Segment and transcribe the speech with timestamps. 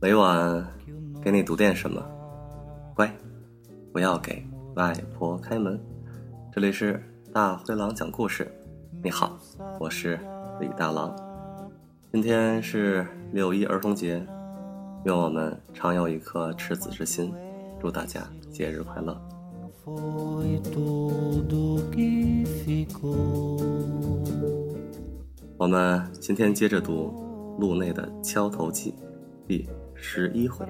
[0.00, 0.64] 每晚
[1.22, 2.02] 给你读点什么，
[2.94, 3.10] 乖，
[3.90, 5.80] 不要给外婆开门。
[6.52, 8.46] 这里是大灰狼讲故事。
[9.02, 9.38] 你好，
[9.80, 10.20] 我是
[10.60, 11.16] 李大狼。
[12.12, 14.24] 今天是六一儿童节，
[15.04, 17.34] 愿我们常有一颗赤子之心。
[17.84, 19.14] 祝大家节日快乐。
[25.58, 27.12] 我们今天接着读
[27.60, 28.92] 《路内的敲头记》
[29.46, 30.64] 第十一回。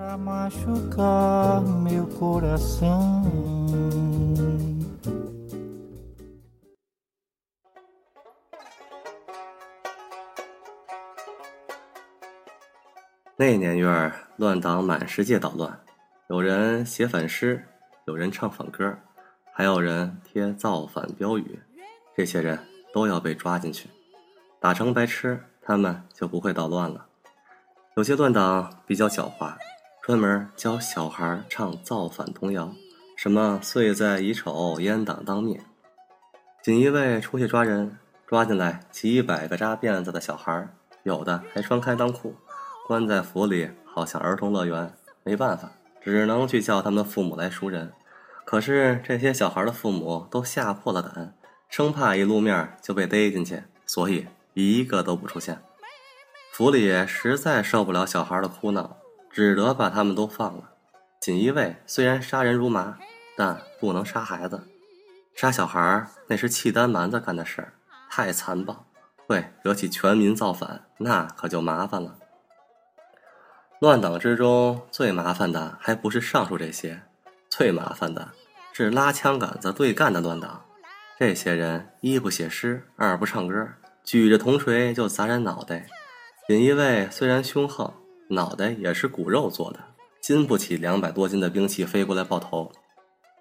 [13.36, 15.78] 那年月儿，乱党满世界捣乱，
[16.34, 17.64] 有人写反诗，
[18.06, 18.92] 有人唱反歌，
[19.52, 21.60] 还有人贴造反标语，
[22.16, 22.58] 这些人
[22.92, 23.88] 都要被抓进去。
[24.58, 27.06] 打成白痴，他们就不会捣乱了。
[27.94, 29.54] 有些乱党比较狡猾，
[30.02, 32.74] 专门教小孩唱造反童谣，
[33.16, 35.60] 什么“岁在乙丑，阉党当灭”。
[36.64, 37.96] 锦衣卫出去抓人，
[38.26, 40.68] 抓进来几百个扎辫子的小孩，
[41.04, 42.34] 有的还穿开裆裤，
[42.88, 44.92] 关在府里，好像儿童乐园。
[45.26, 45.70] 没办法，
[46.04, 47.92] 只能去叫他们的父母来赎人。
[48.44, 51.34] 可是这些小孩的父母都吓破了胆，
[51.68, 54.28] 生怕一露面就被逮进去，所以。
[54.56, 55.60] 一个都不出现，
[56.52, 60.70] 府里实在受不了小孩的哭闹，只得把他们都放了。
[61.20, 62.96] 锦衣卫虽然杀人如麻，
[63.36, 64.62] 但不能杀孩子，
[65.34, 67.72] 杀小孩那是契丹蛮子干的事儿，
[68.08, 68.86] 太残暴，
[69.26, 72.16] 会惹起全民造反，那可就麻烦了。
[73.84, 77.02] 乱党之中最麻烦的还不是上述这些，
[77.50, 78.30] 最麻烦的
[78.72, 80.64] 是拉枪杆子对干的乱党。
[81.18, 83.68] 这些人一不写诗，二不唱歌。
[84.02, 85.86] 举着铜锤就砸人脑袋，
[86.48, 87.92] 锦衣卫虽然凶横，
[88.30, 89.80] 脑袋也是骨肉做的，
[90.18, 92.72] 经不起两百多斤的兵器飞过来爆头。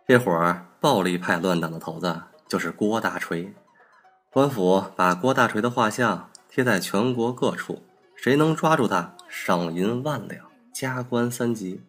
[0.05, 3.53] 这会儿暴力派乱党的头子就是郭大锤，
[4.29, 7.81] 官府把郭大锤的画像贴在全国各处，
[8.15, 11.81] 谁能抓住他，赏银万两，加官三级。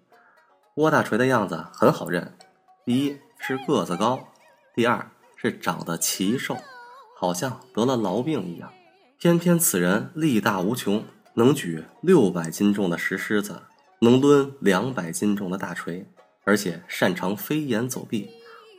[0.74, 2.36] 郭大锤的样子很好认，
[2.84, 4.28] 第一是个子高，
[4.74, 6.56] 第二是长得奇瘦。
[7.16, 8.70] 好像得了痨病一样，
[9.18, 13.62] 偏偏此人力大无穷，能举六百斤重的石狮子，
[14.00, 16.06] 能抡两百斤重的大锤，
[16.42, 18.28] 而且擅长飞檐走壁。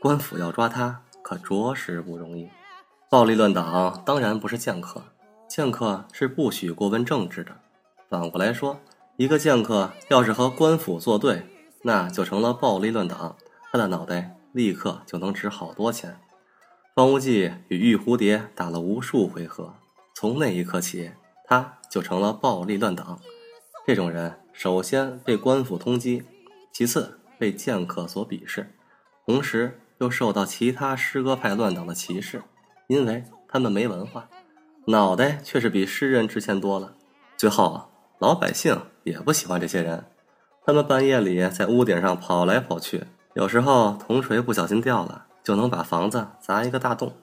[0.02, 2.50] 官府要抓他，可着实不容易。
[3.10, 5.02] 暴力乱党当然不是剑客，
[5.48, 7.56] 剑客是不许过问政治的。
[8.10, 8.80] 反过来说，
[9.18, 11.46] 一个剑客要是和官府作对，
[11.84, 13.36] 那就成了暴力乱党，
[13.72, 16.18] 他的脑袋立刻就能值好多钱。
[16.94, 19.74] 方无忌与玉蝴蝶打了无数回合，
[20.14, 21.12] 从那一刻起，
[21.46, 23.20] 他就成了暴力乱党。
[23.86, 26.24] 这种人，首先被官府通缉，
[26.72, 28.74] 其次被剑客所鄙视，
[29.26, 32.42] 同时又受到其他诗歌派乱党的歧视，
[32.88, 34.30] 因为他们没文化，
[34.86, 36.94] 脑袋却是比诗人值钱多了。
[37.38, 40.06] 最后，老百姓也不喜欢这些人，
[40.66, 43.04] 他们半夜里在屋顶上跑来跑去，
[43.34, 45.24] 有时候铜锤不小心掉了。
[45.46, 47.16] 就能把房子砸一个大洞，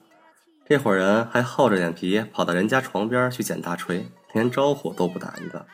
[0.65, 5.65] 这伙人还厚着脸皮跑到人家床边去捡大锤，连招呼都不打一个。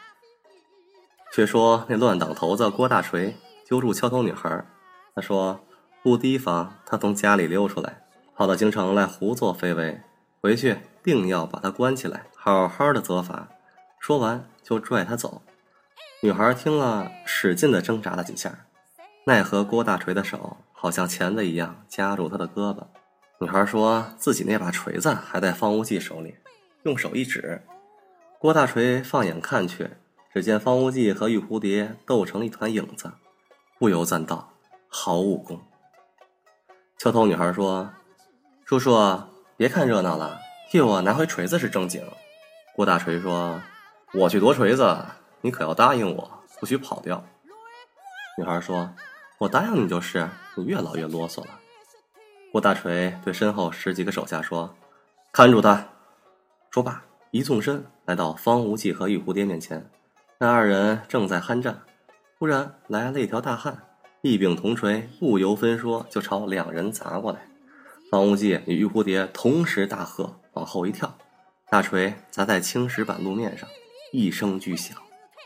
[1.31, 3.35] 却说那乱党头子郭大锤
[3.67, 4.65] 揪住敲头女孩，
[5.13, 5.59] 他说
[6.01, 8.01] 不提防他从家里溜出来，
[8.35, 10.01] 跑到京城来胡作非为，
[10.41, 13.47] 回去定要把他关起来，好好的责罚。
[13.99, 15.41] 说完就拽他走。
[16.21, 18.65] 女孩听了，使劲的挣扎了几下，
[19.25, 20.57] 奈何郭大锤的手。
[20.81, 22.81] 好像钳子一样夹住他的胳膊，
[23.41, 26.35] 女孩说自己那把锤子还在方无忌手里，
[26.83, 27.61] 用手一指，
[28.37, 29.89] 郭大锤放眼看去，
[30.33, 33.11] 只见方无忌和玉蝴蝶斗成一团影子，
[33.77, 34.53] 不由赞道
[34.87, 35.59] ：“好武功。”
[36.97, 37.89] 敲头女孩说
[38.63, 38.95] ：“叔叔，
[39.59, 40.39] 别看热闹了，
[40.71, 42.01] 替我拿回锤子是正经。”
[42.73, 43.61] 郭大锤说
[44.15, 44.97] ：“我去夺锤子，
[45.41, 47.21] 你可要答应我，不许跑掉。”
[48.39, 48.89] 女孩说。
[49.39, 51.51] 我答应你就是，你越老越啰嗦了。
[52.51, 54.75] 郭大锤对身后十几个手下说
[55.31, 55.87] ：“看住他！”
[56.69, 57.01] 说罢，
[57.31, 59.89] 一纵身来到方无忌和玉蝴蝶面前。
[60.39, 61.79] 那二人正在酣战，
[62.37, 63.81] 忽然来了一条大汉，
[64.21, 67.39] 一柄铜锤不由分说就朝两人砸过来。
[68.09, 71.17] 方无忌与玉蝴蝶同时大喝，往后一跳，
[71.69, 73.69] 大锤砸在青石板路面上，
[74.11, 74.97] 一声巨响，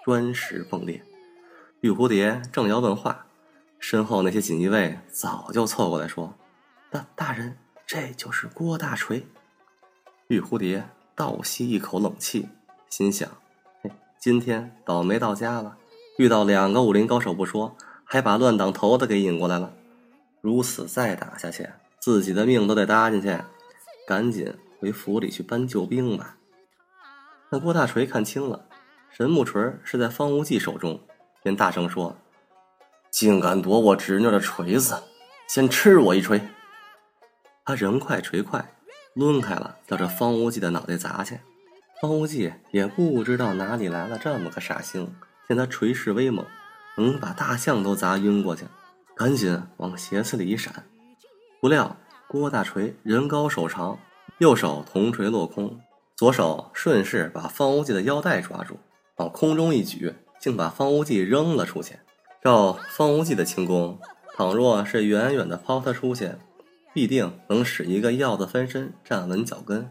[0.06, 1.04] 砖石崩裂。
[1.82, 3.26] 玉蝴蝶正要问话。
[3.80, 6.34] 身后那些锦衣卫早就凑过来说
[6.90, 9.28] ：“大大人，这就是郭大锤。”
[10.30, 12.48] 玉蝴蝶倒吸一口冷气，
[12.90, 13.30] 心想
[13.84, 15.76] ：“嘿，今天倒霉到家了，
[16.18, 17.76] 遇到两个武林高手不说，
[18.06, 19.74] 还把乱党头子给引过来了。
[20.40, 21.68] 如此再打下去，
[22.04, 23.40] 自己的命都得搭进去，
[24.06, 26.36] 赶紧回府里去搬救兵吧。”
[27.50, 28.66] 那郭大锤看清了，
[29.10, 31.00] 神木锤是在方无忌手中，
[31.42, 32.18] 便大声说。
[33.10, 35.02] 竟敢夺我侄女的锤子，
[35.48, 36.42] 先吃我一锤！
[37.64, 38.76] 他人快锤快，
[39.14, 41.40] 抡开了，要这方无忌的脑袋砸去。
[42.02, 45.16] 方无忌也不知道哪里来了这么个煞星，
[45.48, 46.46] 见他锤势威猛，
[46.98, 48.66] 能把大象都砸晕过去，
[49.16, 50.84] 赶紧往斜刺里一闪。
[51.64, 51.96] 不料
[52.28, 53.98] 郭大锤人高手长，
[54.40, 55.80] 右手铜锤落空，
[56.14, 58.78] 左手顺势把方无忌的腰带抓住，
[59.16, 61.96] 往空中一举，竟把方无忌扔了出去。
[62.44, 63.98] 照方无忌的轻功，
[64.36, 66.32] 倘若是远远的抛他出去，
[66.94, 69.90] 必定能使一个鹞子翻身站稳脚跟。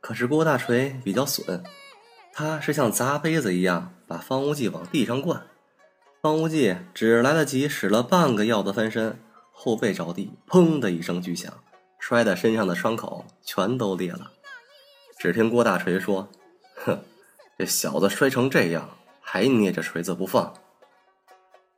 [0.00, 1.62] 可是郭大锤比较损，
[2.32, 5.42] 他是像砸杯子一样把方无忌往地上灌。
[6.22, 9.18] 方无忌只来得及使了半个鹞子翻身，
[9.62, 11.52] 后背着地，砰的一声巨响，
[11.98, 14.30] 摔在身上的伤口全都裂了。
[15.18, 16.26] 只听郭大锤说
[16.82, 16.98] ：“哼，
[17.58, 18.88] 这小子摔成这样，
[19.20, 20.54] 还捏着锤子不放。”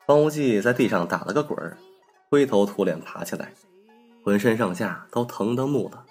[0.07, 1.77] 方无忌在地上打了个滚儿，
[2.31, 3.53] 灰头土脸爬起来，
[4.23, 6.05] 浑身上下都疼得木了。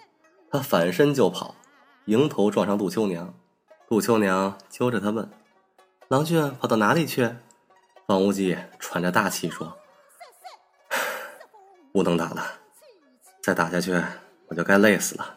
[0.50, 1.56] 他反身就跑，
[2.04, 3.34] 迎头撞上杜秋娘。
[3.88, 5.30] 杜秋娘揪着他问
[6.10, 7.34] ：“郎君跑到哪里去？”
[8.06, 9.74] 方无忌喘着大气说
[11.92, 12.44] ：“不能打了，
[13.42, 13.94] 再打下去
[14.48, 15.36] 我就该累死了。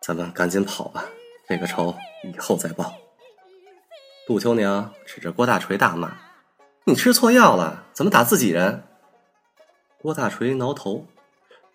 [0.00, 1.04] 咱们赶紧跑吧，
[1.48, 1.94] 这个仇
[2.24, 2.94] 以后再报。”
[4.26, 6.16] 杜秋娘指着郭大锤大骂。
[6.84, 7.84] 你吃错药了？
[7.92, 8.84] 怎么打自己人？
[10.00, 11.06] 郭大锤挠头，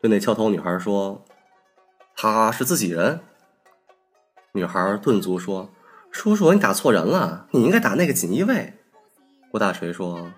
[0.02, 1.26] 对那敲头女孩说
[2.16, 3.20] ：“他是自己人。”
[4.54, 5.70] 女孩顿足说
[6.12, 8.74] ：“叔叔，你打错人了，你应该打那个锦衣卫。”
[9.52, 10.32] 郭大锤说：“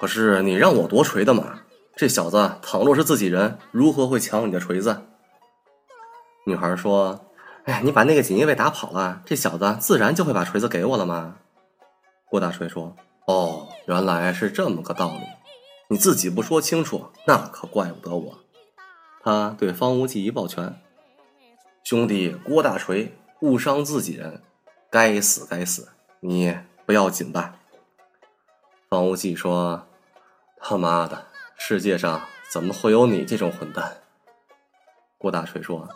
[0.00, 1.62] 可是你让我夺锤的嘛。
[1.96, 5.02] 这小子倘若是自己人，如何会抢你的锤子？”
[6.46, 7.26] 女孩说
[7.64, 11.38] ：“哎，你把那个锦衣卫打跑了，这小子自然就会把锤子给我了吗？”
[12.30, 12.94] 郭大锤说。
[13.26, 15.22] 哦，原来是这么个道理，
[15.88, 18.38] 你自己不说清楚，那可怪不得我。
[19.24, 20.80] 他对方无忌一抱拳
[21.82, 24.42] ：“兄弟郭大锤，误伤自己人，
[24.88, 25.88] 该死该死，
[26.20, 27.56] 你不要紧吧？”
[28.88, 29.88] 方无忌说
[30.62, 33.98] ：“他妈的，世界上怎么会有你这种混蛋？”
[35.18, 35.88] 郭大锤说：“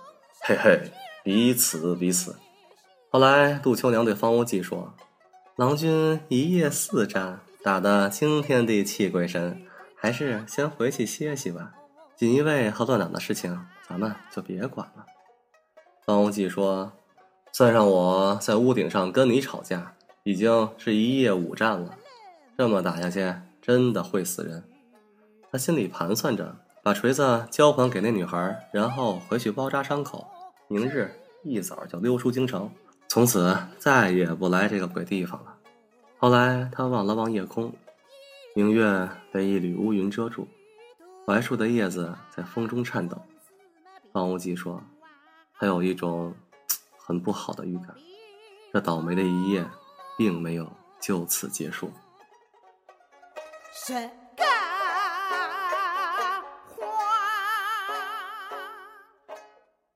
[0.43, 0.91] 嘿嘿，
[1.23, 2.37] 彼此彼此。”
[3.11, 4.95] 后来杜秋娘对方无忌说。
[5.57, 9.61] 郎君一夜四战，打得惊天地泣鬼神，
[9.95, 11.75] 还是先回去歇息吧。
[12.17, 15.05] 锦衣卫和乱党的事情，咱们就别管了。
[16.07, 16.93] 方无忌说
[17.53, 21.95] ：“算上我在屋顶上跟你吵架，已经是一夜五战了。
[22.57, 24.65] 这么打下去，真的会死人。”
[25.53, 30.27] 他心里盘算着，把锤子交还给那女孩，然后回去包扎伤口，
[30.69, 31.11] 明日
[31.43, 32.71] 一早就溜出京城。
[33.09, 35.57] 从此再也不来这个鬼地方了。
[36.19, 37.73] 后来他望了望夜空，
[38.55, 40.47] 明月被一缕乌云遮住，
[41.27, 43.21] 槐树的叶子在风中颤抖。
[44.13, 44.81] 方无忌说
[45.59, 46.33] ：“他有一种
[46.97, 47.89] 很不好的预感，
[48.73, 49.65] 这倒霉的一夜
[50.17, 51.91] 并没有就此结束。”
[53.75, 54.11] 谁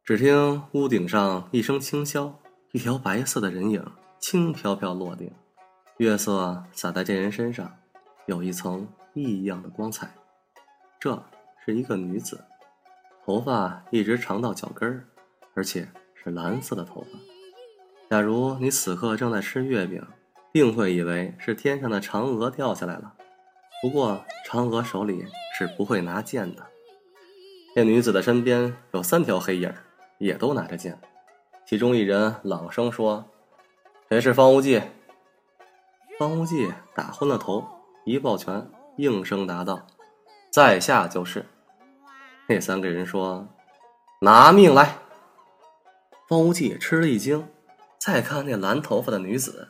[0.06, 2.30] 只听屋顶上一声轻箫。
[2.72, 3.82] 一条白色的人影
[4.18, 5.32] 轻飘飘落定，
[5.96, 7.74] 月色洒在这人身上，
[8.26, 10.12] 有一层异样的光彩。
[11.00, 11.24] 这
[11.64, 12.44] 是一个女子，
[13.24, 15.06] 头发一直长到脚跟儿，
[15.54, 17.18] 而且是蓝色的头发。
[18.10, 20.06] 假如你此刻正在吃月饼，
[20.52, 23.14] 定会以为是天上的嫦娥掉下来了。
[23.80, 25.24] 不过嫦娥手里
[25.56, 26.66] 是不会拿剑的。
[27.74, 29.72] 那女子的身边有三条黑影，
[30.18, 30.98] 也都拿着剑。
[31.66, 33.24] 其中一人朗声说
[34.08, 34.82] ：“谁是方无忌？”
[36.18, 37.66] 方无忌打昏了头，
[38.04, 39.86] 一抱拳，应声答道
[40.52, 41.46] ：“在下就是。”
[42.46, 43.48] 那三个人说
[44.20, 44.98] ：“拿命来！”
[46.28, 47.48] 方无忌吃了一惊，
[47.98, 49.68] 再看那蓝头发的女子，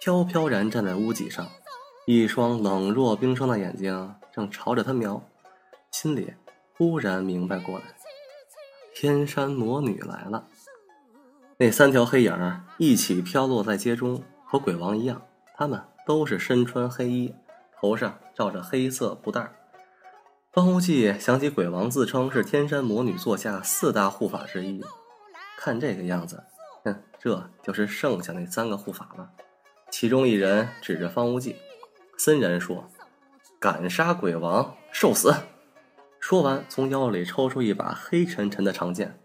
[0.00, 1.48] 飘飘然站在屋脊上，
[2.06, 5.22] 一双冷若冰霜的眼睛正朝着他瞄，
[5.92, 6.34] 心里
[6.76, 7.84] 忽然明白过来：
[8.98, 10.48] 天山魔女来了。
[11.58, 15.20] 那三条黑影一起飘落在街中，和鬼王一样，
[15.54, 17.34] 他们都是身穿黑衣，
[17.78, 19.52] 头上罩着黑色布袋儿。
[20.50, 24.82] 方无忌想起鬼王自称是天山魔女座下四大护法之一，
[25.58, 26.42] 看这个样子，
[26.82, 29.28] 哼，这就是剩下那三个护法了。
[29.90, 31.56] 其中一人指着方无忌，
[32.16, 32.90] 森然说
[33.60, 35.34] ：“敢杀鬼王，受死！”
[36.28, 39.16] 说完，从腰里抽出一把黑沉沉的长剑。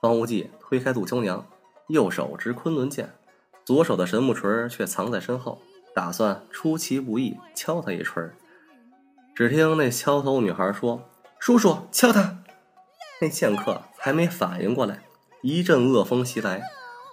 [0.00, 1.44] 方无忌推开杜秋娘，
[1.88, 3.12] 右手执昆仑剑，
[3.64, 5.60] 左手的神木锤却藏在身后，
[5.96, 8.22] 打算出其不意敲他一锤。
[9.34, 11.02] 只听那敲头女孩说
[11.40, 12.38] ：“叔叔，敲他！”
[13.20, 15.02] 那剑客还没反应过来，
[15.42, 16.62] 一阵恶风袭来，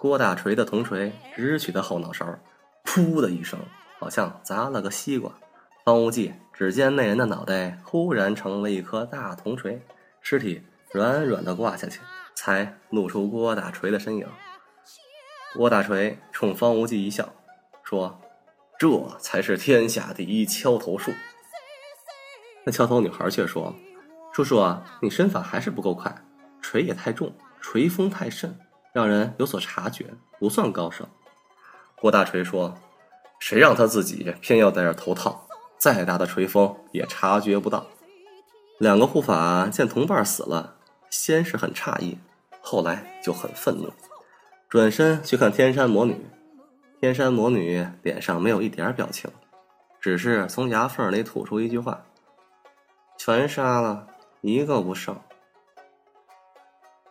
[0.00, 2.38] 郭大锤的铜锤直取他后脑勺，
[2.84, 3.58] 噗的一声，
[3.98, 5.32] 好像砸了个西瓜。
[5.84, 9.80] 方无忌只见那人的脑袋忽然成了一颗大铜锤，
[10.20, 12.00] 尸体软软的挂下去，
[12.34, 14.26] 才露出郭大锤的身影。
[15.54, 17.32] 郭大锤冲方无忌一笑，
[17.82, 18.20] 说
[18.78, 21.12] ：“这才是天下第一敲头术。”
[22.64, 23.74] 那敲头女孩却说
[24.32, 26.14] ：“叔叔啊，你身法还是不够快，
[26.60, 28.58] 锤也太重，锤风太甚，
[28.92, 30.06] 让人有所察觉，
[30.38, 31.08] 不算高手。”
[31.96, 32.74] 郭大锤说
[33.40, 35.46] ：“谁让他自己偏要戴着头套，
[35.82, 37.84] 再大的锤风也察觉不到。”
[38.78, 40.76] 两个护法见同伴死了，
[41.10, 42.16] 先是很诧异，
[42.60, 43.92] 后来就很愤怒，
[44.68, 46.16] 转身去看天山魔女。
[47.00, 49.28] 天山魔女脸上没有一点表情，
[50.00, 52.04] 只是从牙缝里吐出一句话。
[53.18, 54.06] 全杀了
[54.40, 55.20] 一个不剩。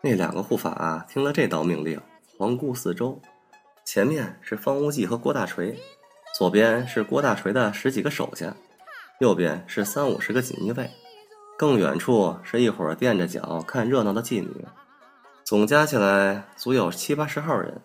[0.02, 2.00] 那两个护法听了这道命令，
[2.38, 3.22] 环顾四周，
[3.84, 5.78] 前面是方无忌和郭大锤，
[6.34, 8.56] 左边是郭大锤的十几个手下，
[9.20, 10.90] 右边是三五十个锦衣卫，
[11.58, 14.66] 更远处是一伙垫着脚看热闹的妓女，
[15.44, 17.82] 总加起来足有七八十号人。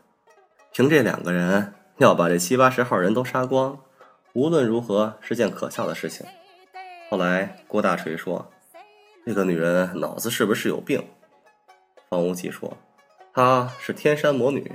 [0.72, 3.78] 凭这两个人要把这七八十号人都杀光，
[4.34, 6.24] 无论如何是件可笑的事情。
[7.10, 8.50] 后来，郭大锤说
[9.24, 11.02] ：“那个女人脑子是不是有病？”
[12.08, 12.76] 方无忌说
[13.34, 14.70] ：“她是天山魔女。”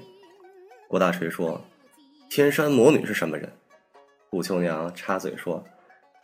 [0.89, 1.61] 郭大锤说
[2.33, 3.51] ：“天山魔女是什么人？”
[4.31, 5.65] 顾秋娘插嘴说：“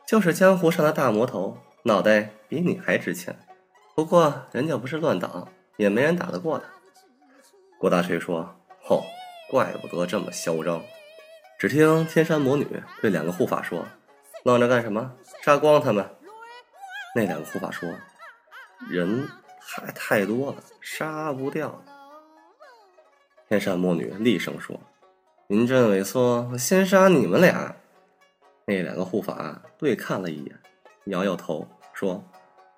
[0.07, 3.37] 就是江湖上的大魔头，脑袋比你还值钱。
[3.93, 6.63] 不过人家不是乱党，也没人打得过他。”
[7.77, 8.55] 郭大锤说
[8.87, 9.03] ：“哦，
[9.49, 10.81] 怪不得这么嚣张。”
[11.59, 12.65] 只听天山魔女
[13.01, 13.85] 对两个护法说。
[14.43, 15.13] 愣着干什么？
[15.43, 16.09] 杀光他们！
[17.13, 17.89] 那两个护法说
[18.89, 19.27] ：“人
[19.59, 21.83] 还太多了，杀不掉。”
[23.49, 24.79] 天山魔女厉声说
[25.49, 27.73] ：“您真猥琐，我先杀你们俩！”
[28.67, 30.59] 那两个护法对看了一眼，
[31.05, 32.21] 摇摇头说：“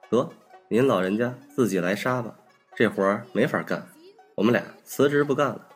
[0.08, 0.30] 得，
[0.68, 2.36] 您老人家自己来杀吧，
[2.76, 3.84] 这活儿没法干，
[4.36, 5.68] 我们俩辞职不干了。”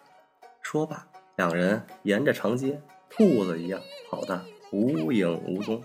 [0.62, 4.40] 说罢，两人沿着长街，兔子一样跑得。
[4.72, 5.82] 无影无踪。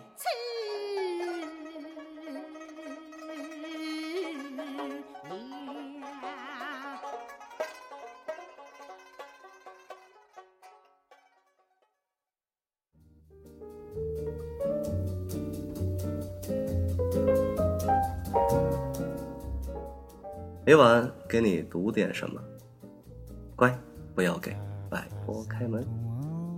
[20.69, 22.39] 每晚给你读点什么，
[23.57, 23.75] 乖，
[24.15, 24.55] 不要给
[24.91, 25.83] 外婆开门。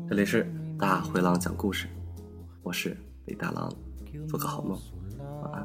[0.08, 1.86] 这里是大灰狼讲故事。
[2.64, 3.72] 我是李大郎，
[4.28, 4.76] 做个好梦，
[5.44, 5.64] 晚安。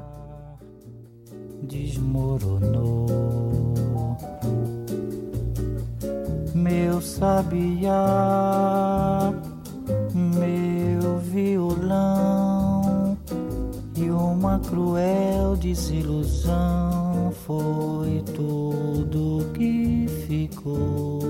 [14.56, 21.20] Uma cruel desilusão foi tudo que ficou.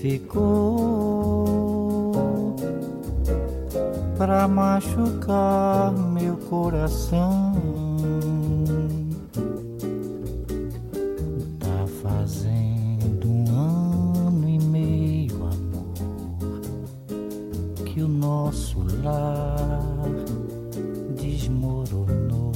[0.00, 0.94] Ficou
[4.16, 7.43] pra machucar meu coração.
[21.44, 22.52] Desmoronou.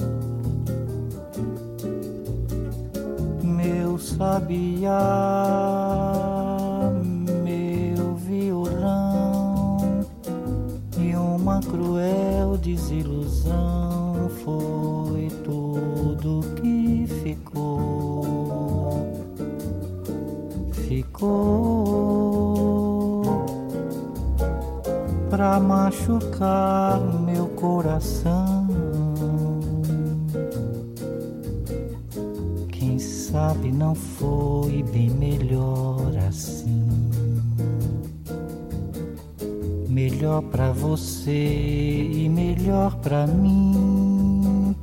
[3.43, 4.99] Meu sabiá
[11.67, 18.23] cruel desilusão foi tudo que ficou.
[20.73, 21.75] Ficou
[25.29, 28.38] pra machucar meu coração.
[32.99, 36.85] Quem sabe não foi bem melhor assim
[39.89, 41.31] melhor para você
[42.13, 44.75] e melhor para mim.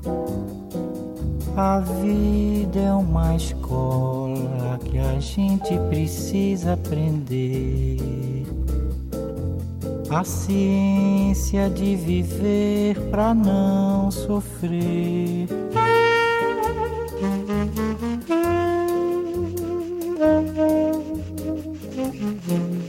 [1.58, 8.46] A vida é uma escola que a gente precisa aprender.
[10.10, 15.35] A ciência de viver pra não sofrer.
[22.48, 22.86] Mm-hmm.